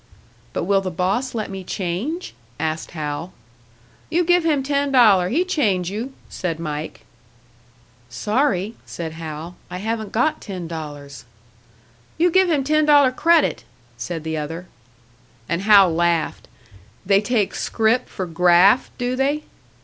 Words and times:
"But 0.51 0.63
will 0.63 0.81
the 0.81 0.89
boss 0.89 1.35
let 1.35 1.51
me 1.51 1.63
change?" 1.63 2.33
asked 2.59 2.89
Hal. 2.89 3.33
"You 4.09 4.23
give 4.23 4.43
him 4.43 4.63
ten 4.63 4.91
dollar, 4.91 5.29
he 5.29 5.45
change 5.45 5.91
you," 5.91 6.13
said 6.27 6.59
Mike. 6.59 7.01
"Sorry," 8.09 8.73
said 8.83 9.11
Hal, 9.11 9.57
"I 9.69 9.77
haven't 9.77 10.11
got 10.11 10.41
ten 10.41 10.67
dollars." 10.67 11.25
"You 12.17 12.31
give 12.31 12.49
him 12.49 12.63
ten 12.63 12.83
dollar 12.87 13.11
credit," 13.11 13.63
said 13.95 14.23
the 14.23 14.37
other. 14.37 14.65
And 15.47 15.61
Hal 15.61 15.93
laughed. 15.93 16.47
"They 17.05 17.21
take 17.21 17.53
scrip 17.53 18.09
for 18.09 18.25
graft, 18.25 18.89
do 18.97 19.15
they?" 19.15 19.43